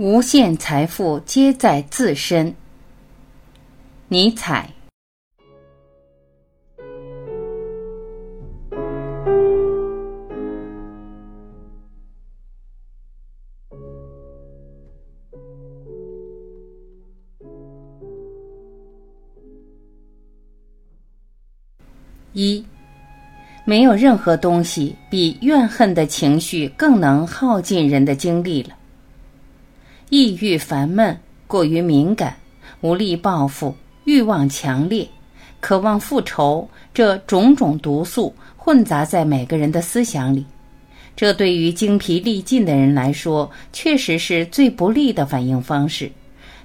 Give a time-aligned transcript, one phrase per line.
[0.00, 2.54] 无限财富皆在自身。
[4.06, 4.70] 尼采。
[22.32, 22.64] 一，
[23.64, 28.77] 没有任何东西比怨恨的情绪更能耗尽人的精力了。
[30.10, 32.36] 抑郁、烦闷、过于敏感、
[32.80, 35.06] 无力报复、欲望强烈、
[35.60, 40.44] 渴望复仇，这种种毒素混杂在每个人的思想里。
[41.14, 46.10] 这对于精疲力尽的人来说，确实是最不利的反应方式。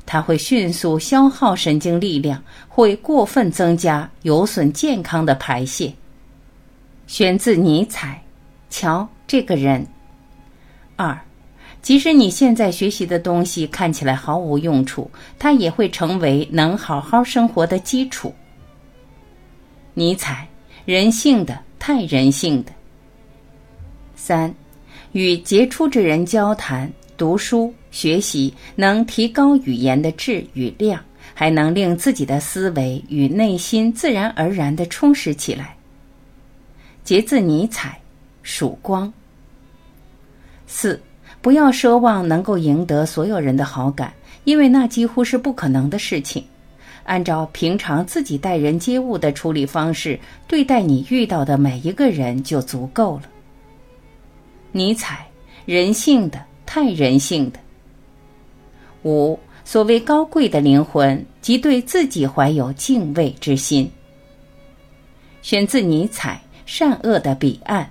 [0.06, 5.92] 它会迅速消耗神经力量，会过分增加有损健康的排泄。
[7.08, 8.22] 选自尼采。
[8.70, 9.86] 瞧这个人。
[10.96, 11.20] 二。
[11.84, 18.34] 即使你现在学习的东西看起来毫无用处，它也会成为能好好生活的基础。
[19.94, 20.48] 尼采，
[20.86, 22.72] 人性的，太人性的。
[24.16, 24.56] 三，
[25.12, 35.76] 与杰出之人交谈、读书、学习，能提高语言的质与量，还能令自己的思维与内心自然而然的充实起来。
[37.04, 38.00] 节自尼采，
[38.42, 39.12] 曙光。
[40.66, 40.98] 四。
[41.44, 44.14] 不要奢望能够赢得所有人的好感，
[44.46, 46.42] 因为那几乎是不可能的事情。
[47.04, 53.24] 按照平常自己待人接物的处理方式对待你遇到的每一个人就足够了。
[54.72, 55.28] 尼采，
[55.66, 57.60] 人性的，太人性的。
[59.04, 63.92] 五，所谓高贵的灵魂，即对自己怀有敬畏之心。
[65.42, 67.84] 选自尼采《善恶的彼岸》。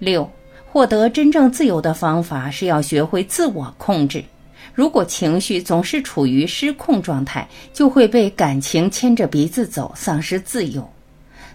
[0.00, 0.28] 六。
[0.72, 4.24] 获得真正自由的方法是要学会自我控制。
[4.72, 10.88] 如果情绪总是处于失控状态，就会被感情牵着鼻子走，丧失自由。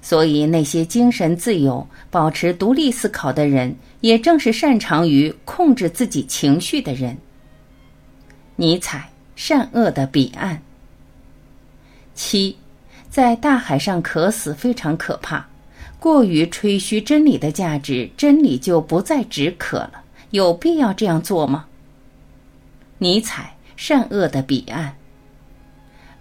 [0.01, 7.17] 所以，那些精神自由、保持独立思考的人，也正是擅长于控制自己情绪的人。
[8.57, 8.97] 尼采
[9.37, 10.55] 《善恶的彼岸》
[12.13, 12.57] 七，
[13.09, 15.47] 在大海上渴死非常可怕。
[15.99, 20.03] 过于吹嘘真理的价值，真理就不再止渴了。
[20.31, 21.65] 有必要这样做吗？
[22.97, 24.89] 尼采《善恶的彼岸》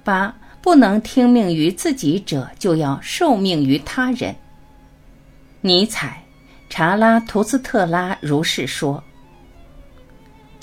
[0.03, 4.34] 八不能听命于自己者，就要受命于他人。
[5.61, 6.25] 尼采
[6.73, 9.03] 《查拉图斯特拉如是说》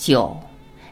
[0.03, 0.35] 九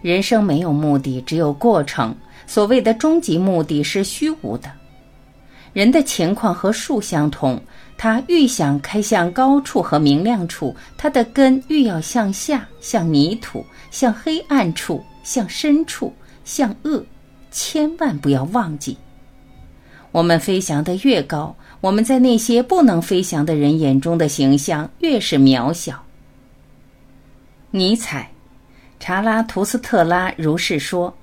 [0.02, 2.16] 人生没有目的，只有过程。
[2.46, 4.72] 所谓的终极目的是虚无的。
[5.74, 7.62] 人的情况和树相同。
[8.01, 16.13] 他愈想开向高处和明亮处，他的根愈要向下，向泥土，向黑暗处，向深处，
[16.45, 17.05] 向恶。
[17.51, 18.95] 千万不要忘记，
[20.13, 26.01] 我们飞翔得越高，我们在那些不能飞翔的人眼中的形象越是渺小。
[27.71, 28.31] 尼采，
[28.97, 31.13] 查拉图斯特拉如是说。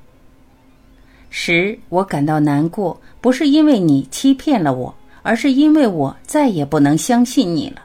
[1.31, 4.95] 十，我感到难过，不是因为你欺骗了我。
[5.27, 7.83] 而是因为我再也不能相信你了。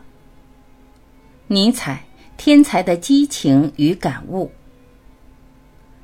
[1.47, 2.05] 尼采，
[2.37, 4.51] 天才的激情与感悟。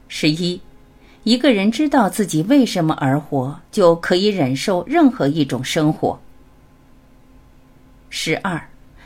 [0.07, 0.59] 十一，
[1.21, 6.19] 一个人知道自己为什么而活，就可以忍受任何一种生活。
[8.09, 8.59] 十二，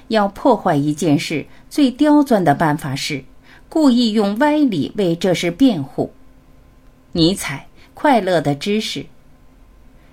[0.07, 3.21] 要破坏一件事，最刁钻的办法是
[3.67, 6.13] 故意用歪理为这事辩护。
[7.11, 9.05] 尼采，快乐的知识。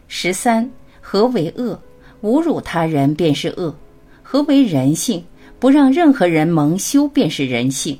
[0.08, 0.68] 十三，
[1.00, 1.80] 何为恶？
[2.22, 3.74] 侮辱他人便是恶，
[4.22, 5.24] 何为人性？
[5.60, 7.98] 不让任何人蒙羞便是人性。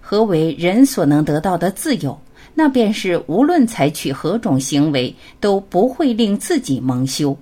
[0.00, 2.18] 何为人所能得到的自由？
[2.54, 7.36] 那便是无论采取何种行为都不会令自己蒙羞。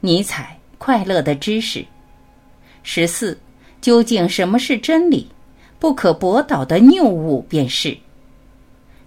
[0.00, 1.84] 尼采，快乐的知识。
[2.82, 3.38] 十四，
[3.80, 5.26] 究竟什么是真理？
[5.78, 7.96] 不可驳倒的谬误便是。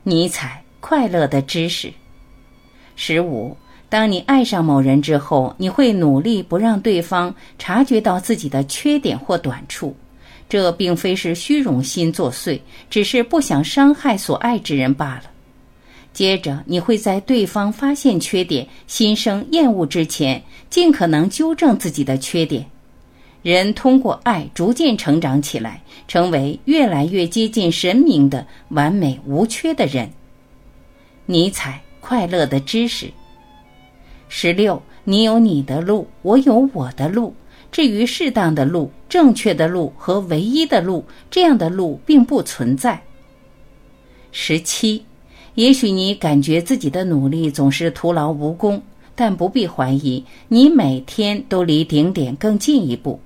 [0.03, 1.91] 尼采，快乐的知识。
[2.95, 3.55] 十五。
[3.89, 9.95] 当你爱上某人之后，你会努力不让对方察觉到自己的缺点或短处，
[10.47, 12.59] 这并非是虚荣心作祟，
[12.89, 15.24] 只是不想伤害所爱之人罢了。
[16.13, 22.65] 接着，你会在对方发现缺点、心生厌恶之前，尽可能纠正自己的缺点。
[23.41, 30.09] 人通过爱逐渐成长起来，成为越来越接近神明的完美无缺的人。
[31.25, 33.09] 尼采，快乐的知识。
[34.29, 37.33] 十六，你有你的路，我有我的路。
[37.71, 43.01] 至于适当的路、正确的路和唯一的路，这样的路并不存在。
[44.31, 45.03] 十七，
[45.55, 48.81] 也许你感觉自己的努力总是徒劳无功，
[49.15, 53.19] 但不必怀疑，你每天都离顶点更进一步。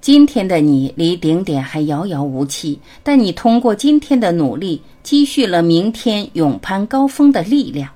[0.00, 7.90] 今天的你离顶点还遥遥无期，但你通过今天的努力，积蓄了明天勇攀高峰的力量。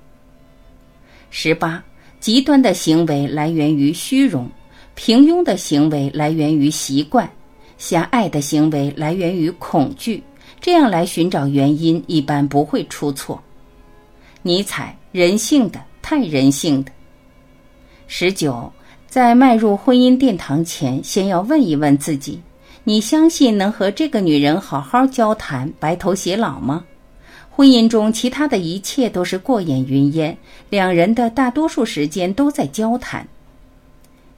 [1.31, 1.83] 十八，
[2.25, 4.49] 极端的行为来源于虚荣，
[4.95, 7.31] 平庸的行为来源于习惯，
[7.77, 10.23] 狭隘的行为来源于恐惧。
[10.59, 13.39] 这样来寻找原因，一般不会出错。
[14.41, 16.91] 尼采，人性的，太人性的。
[18.07, 18.73] 十九，
[19.07, 22.41] 在迈入婚姻殿堂前，先要问一问自己：
[22.85, 26.87] 你相信能和这个女人好好交谈，白头偕老吗？
[27.57, 30.37] 婚姻中其他的一切都是过眼云烟，
[30.71, 33.27] 两人的大多数时间都在交谈。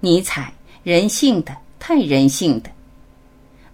[0.00, 0.52] 尼采，
[0.82, 2.70] 人性的，太人性的。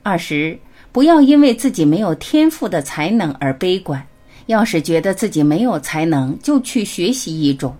[0.02, 0.58] 二十。
[0.92, 4.06] 不要因为自己没有天赋的才能而悲观。
[4.44, 7.74] 要是觉得自己没有才能，就去学习一种。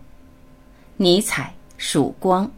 [0.97, 2.51] 尼采，曙光。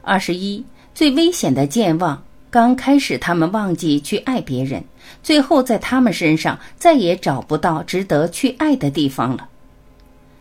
[0.00, 0.64] 二十一，
[0.94, 2.24] 最危险的健忘。
[2.52, 4.84] 刚开始，他们忘记去爱别人，
[5.22, 9.48] 最后在他们身上再也找不到值得去爱的地方了。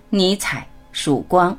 [0.10, 1.58] 尼采，曙光。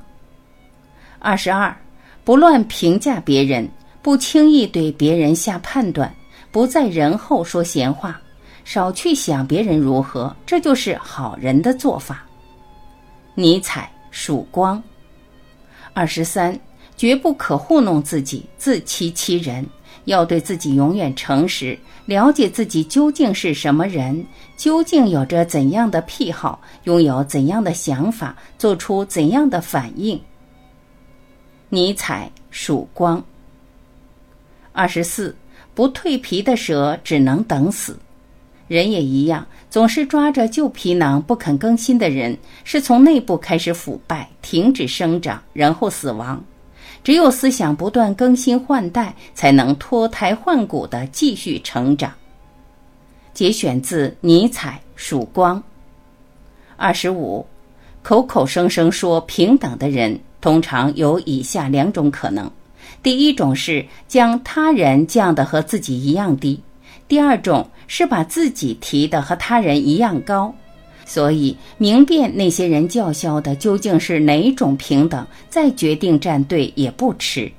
[1.18, 1.74] 二十二，
[2.22, 3.66] 不乱评价别人，
[4.02, 6.14] 不轻易对别人下判断。
[6.50, 8.20] 不在人后说闲话，
[8.62, 12.26] 少去想别人如何，这就是好人的做法。
[13.34, 14.82] 尼采，曙光。
[15.94, 16.54] 二十三，
[16.94, 19.66] 绝不可糊弄自己，自欺欺人。
[20.04, 24.24] 要对自己永远诚实，了解自己究竟是什么人，
[24.56, 30.20] 究竟有着怎样的癖好，拥有怎样的想法，做出怎样的反应。
[31.68, 33.24] 尼采，曙光。
[34.72, 35.34] 二十四。
[35.74, 37.98] 不蜕皮的蛇只能等死，
[38.68, 46.44] 人也一样，总是抓着旧皮囊不肯更新的人，是从内部开始腐败，停止生长，然后死亡。
[47.04, 52.12] 只有思想不断更新换代，才能脱胎换骨的继续成长。
[53.34, 55.58] 节选自尼采《曙光》。
[56.76, 57.44] 二十五，
[58.02, 62.50] 口口声声说平等的人，通常有以下两种可能。
[63.02, 66.60] 第一种是将他人降得和自己一样低，
[67.08, 70.54] 第二种是把自己提得和他人一样高。
[71.12, 77.52] 所以明辨那些人叫嚣的究竟是哪种平等，再决定站队也不迟。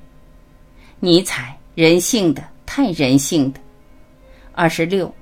[0.98, 3.60] 尼采，人性的，太人性的。
[4.50, 5.14] 二十六，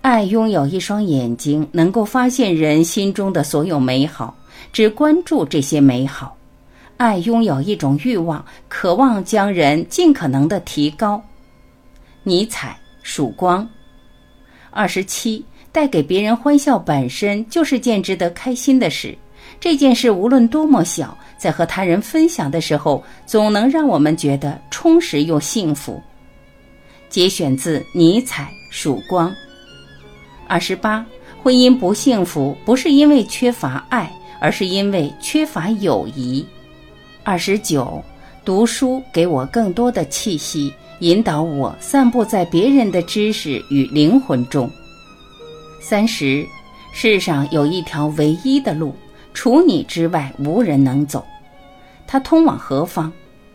[0.00, 4.32] 爱拥有一双眼睛，能够发现人心中的所有美好，
[4.72, 6.36] 只关注这些美好。
[6.98, 11.20] 爱拥有一种欲望，渴望将人尽可能的提高。
[12.22, 13.68] 尼采，曙光。
[14.70, 19.16] 二十七，带给别人欢笑本身就是件值得开心的事。
[19.58, 26.00] 这件事无论多么小，在和他人分享的时候，总能让我们觉得充实又幸福。
[27.08, 29.34] 节选自尼采，曙光。
[30.46, 31.04] 二十八，
[31.42, 36.44] 婚姻不幸福，不是因为缺乏爱，而是因为缺乏友谊。
[37.22, 38.02] 二十九，
[38.44, 44.70] 读书给我更多的气息，引导我散布在别人的知识与灵魂中。
[45.84, 46.46] 三十，
[46.92, 48.94] 世上有一条唯一的路，
[49.34, 51.26] 除你之外无人能走，
[52.06, 53.12] 它通往何方？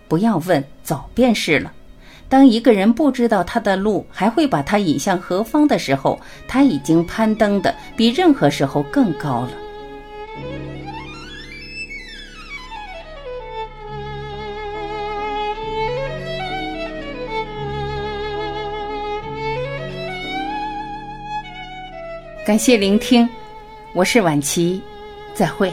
[0.09, 1.71] 不要问，走便是了。
[2.27, 6.19] 当一个人不知道他的路还会把他引向何方的时候，
[6.49, 9.51] 他已经攀登的比任何时候更高了。
[22.47, 23.27] 感谢聆听，
[23.91, 24.81] 我是晚琪，
[25.33, 25.69] 再会。